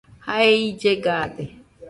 Jae 0.25 0.55
ille 0.67 0.93
gaade. 1.05 1.45